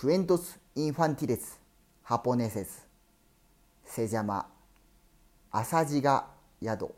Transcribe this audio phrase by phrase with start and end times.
[0.00, 1.60] クエントス・インファンティレス・
[2.02, 2.88] ハポネセス
[3.84, 4.46] セジャマ
[5.50, 6.26] アサジガ
[6.64, 6.94] 宿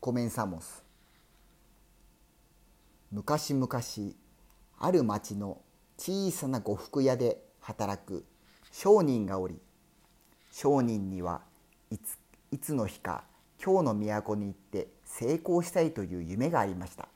[0.00, 0.82] コメンサモス
[3.12, 3.70] 昔々
[4.80, 5.58] ある町の
[5.98, 8.24] 小さな呉服屋で働く
[8.72, 9.60] 商人がおり
[10.50, 11.42] 商人には
[11.92, 12.18] いつ
[12.50, 13.22] いつの日か
[13.56, 17.06] 京の都に行って成功したいという夢がありました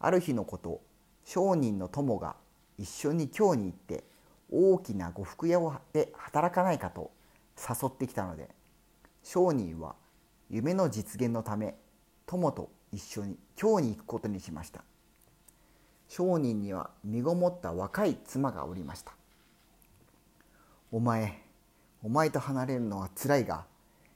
[0.00, 0.80] ある日のこと
[1.26, 2.36] 商人の友が
[2.78, 4.04] 一緒に京に行って
[4.50, 7.10] 大きな呉服屋で働かないかと
[7.58, 8.48] 誘ってきたので
[9.22, 9.94] 商人は
[10.50, 11.74] 夢の実現のため
[12.26, 14.84] 友と一緒に京に行くことにしました。
[16.08, 19.12] 商人には身ごもった若い妻がおりました。
[20.92, 21.40] お前
[22.02, 23.64] お前と離れるのはつらいが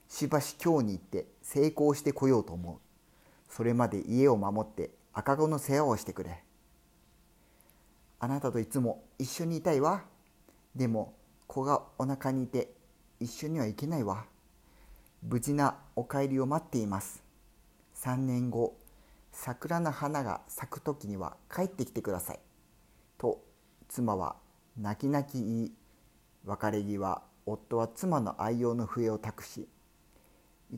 [0.07, 2.77] しばし京に行って成功してこようと思う。
[3.51, 6.43] それまで家を守って赤子の世話をしてくれ。
[8.19, 10.03] あなたといつも一緒にいたいわ。
[10.75, 11.13] でも
[11.47, 12.73] 子がお腹にいて
[13.19, 14.25] 一緒には行けないわ。
[15.23, 17.23] 無事なお帰りを待っています。
[17.95, 18.77] 3年後
[19.31, 22.39] 桜の花が咲く時には帰ってきてください。
[23.17, 23.41] と
[23.87, 24.35] 妻は
[24.77, 25.71] 泣き泣き言い
[26.45, 29.67] 別れ際夫は妻の愛用の笛を託し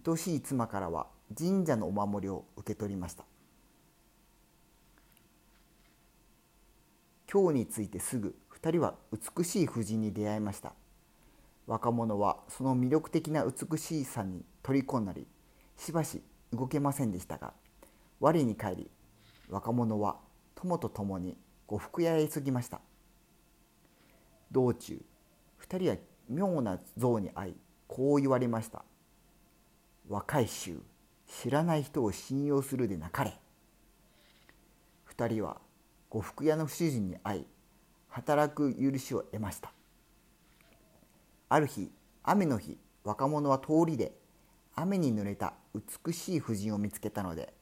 [0.08, 3.26] 愛しい妻からは神社のお守りを受け取りました。
[7.32, 8.96] 今日についてすぐ2人は
[9.38, 10.74] 美しい婦人に出会いました。
[11.66, 15.26] 若者はその魅力的な美しさに虜になり
[15.78, 17.54] しばし動けませんでしたが
[18.20, 18.92] 我に帰り
[19.50, 20.18] 若者は
[20.56, 22.82] 友と共に呉服屋へ急ぎました。
[24.52, 25.02] 道中
[25.62, 25.96] 2人は
[26.28, 27.56] 妙な像に会い
[27.88, 28.84] こう言われました。
[30.10, 30.82] 若い衆
[31.26, 33.40] 知らない人を信用するでなかれ。
[35.18, 35.62] 2人は
[36.12, 37.46] 呉服屋の不主人に会い
[38.10, 39.72] 働く許しを得ました。
[41.48, 41.90] ある日
[42.24, 44.12] 雨の日若者は通りで
[44.76, 45.54] 雨に濡れた
[46.06, 47.54] 美しい婦人を見つけたので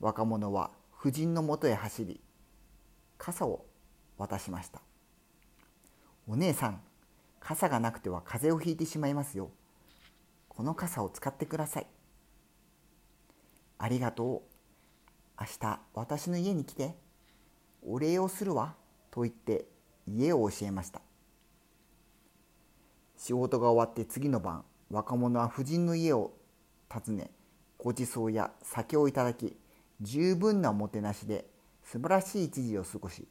[0.00, 2.20] 若者は婦人のもとへ走り
[3.16, 3.64] 傘を
[4.18, 4.80] 渡しました。
[6.28, 6.82] お姉さん
[7.40, 9.50] 傘がなくては風邪をひいてしまいますよ。
[10.50, 11.86] この傘を使ってください。
[13.78, 15.40] ありがとう。
[15.40, 17.07] 明日私の家に来て。
[17.82, 18.74] お礼をするわ
[19.10, 19.66] と言って
[20.06, 21.00] 家を教えました。
[23.16, 26.32] 仕事が終わって次の晩若者は夫人の家を
[26.88, 27.30] 訪ね
[27.76, 29.56] ごちそうや酒をいただき
[30.00, 31.44] 十分なおもてなしで
[31.82, 33.26] 素晴らしい一時を過ごし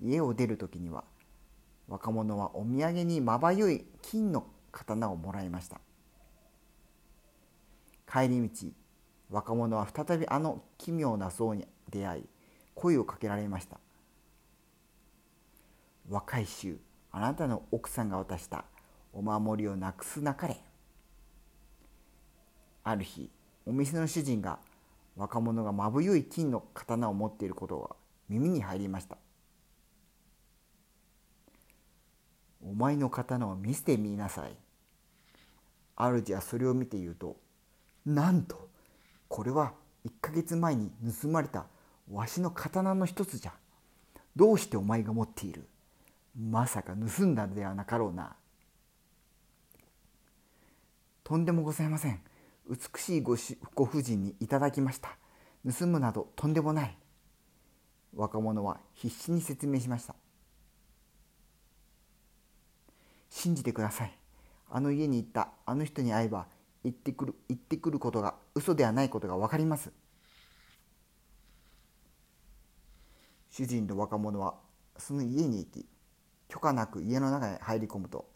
[0.00, 1.04] 家を出る時には
[1.88, 5.80] 若者はお土産にまばゆい金の刀をもらいました。
[8.10, 8.68] 帰り道
[9.30, 12.24] 若者は再びあの奇妙な像に出会い
[12.78, 13.80] 声をかけられました。
[16.08, 16.78] 若い衆
[17.10, 18.64] あなたの奥さんが渡した
[19.12, 20.56] お守りをなくすなかれ。
[22.84, 23.30] ある日
[23.66, 24.60] お店の主人が
[25.16, 27.96] 若者がまぶゆい金の刀を持っていることが
[28.28, 29.18] 耳に入りました。
[32.62, 34.56] お前の刀を見せてみなさい。
[35.96, 37.36] 主はそれを見て言うと
[38.06, 38.68] なんと
[39.26, 39.72] これは
[40.06, 41.66] 1ヶ月前に盗まれた
[42.10, 43.52] わしの刀の一つじゃ。
[44.36, 45.68] どうしてお前が持っている？
[46.38, 48.36] まさか盗んだのではなかろうな。
[51.24, 52.20] とんでもございません。
[52.68, 55.16] 美しいごしご婦人にいただきました。
[55.68, 56.96] 盗むなどとんでもない。
[58.14, 60.14] 若者は必死に説明しました。
[63.28, 64.18] 信じてください。
[64.70, 66.46] あの家に行ったあの人に会えば
[66.84, 69.92] 行ってくる行ってくることが嘘ではないことが分かります。
[73.58, 74.54] 主人と若者は
[74.98, 75.84] その家に行き
[76.46, 78.30] 許可なく家の中へ入り込むと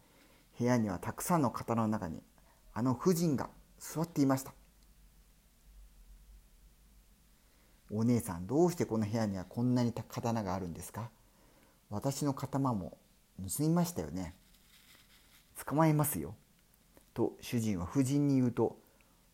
[0.59, 2.21] 部屋にはたくさんの刀の中に
[2.75, 4.53] あの婦人が座っていました。
[7.93, 11.09] お姉さんどうしてこの部屋にはこんなに刀があるんですか？
[11.89, 12.99] 私の刀も
[13.39, 14.35] 盗みましたよね。
[15.65, 16.35] 捕まえますよ。
[17.15, 18.77] と主人は婦人に言うと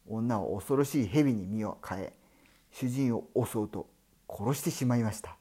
[0.06, 2.12] 女は恐ろしい蛇に身を変え
[2.73, 3.88] 主人を襲うと
[4.29, 5.38] 殺してしまいました。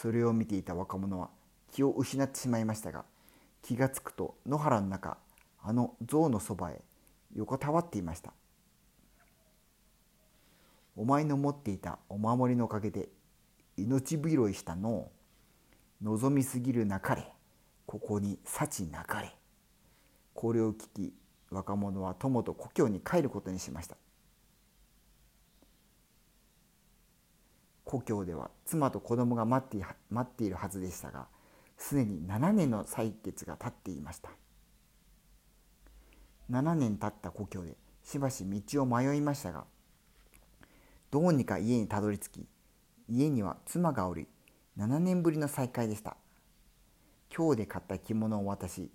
[0.00, 1.30] それを見ていた若者は
[1.72, 3.06] 気を失ってしまいましたが
[3.62, 5.16] 気がつくと野原の中
[5.62, 6.82] あの象のそばへ
[7.34, 8.32] 横たわっていました。
[10.94, 13.08] お前の持っていたお守りのおかげで
[13.76, 15.12] 命拾いしたのを
[16.02, 17.32] 望みすぎるなかれ
[17.84, 19.34] ここに幸なかれ。
[20.34, 21.14] これを聞き
[21.50, 23.96] 若者は友と故郷に帰ることにしました。
[27.86, 31.28] 故郷では妻と子供が待って待っているはずでしたが
[31.78, 34.30] すでに7年の歳月が経っていました。
[36.50, 39.64] 7年経った故郷でしばし道を迷いましたが
[41.10, 42.46] どうにか家にたどり着き
[43.08, 44.26] 家には妻がおり
[44.76, 46.16] 7年ぶりの再会でした。
[47.34, 48.90] 今日で買った着物を渡し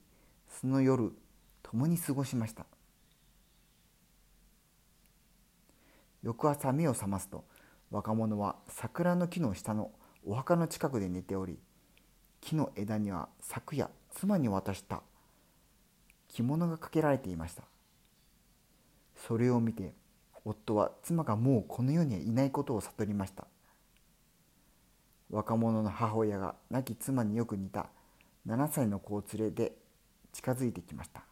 [0.50, 1.14] その夜
[1.64, 2.66] 共に過ごしました。
[6.24, 7.46] 翌朝目を覚ますと
[7.92, 9.92] 若者は桜の木の下の
[10.26, 11.60] お墓の近くで寝ており
[12.40, 15.02] 木の枝には昨夜妻に渡した
[16.30, 17.64] 着物がかけられていました。
[19.16, 19.94] それを見て
[20.46, 23.46] 夫は妻がもうこの世にはいないことを悟りました。
[25.30, 27.90] 若者の母親が亡き妻によく似た
[28.48, 29.76] 7歳の子を連れて
[30.32, 31.24] 近づいてきました。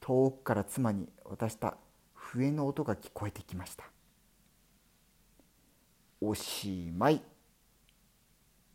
[0.00, 1.76] 遠くから妻に渡した
[2.14, 3.84] 笛の音が聞こえてきました。
[6.28, 7.35] おしまい。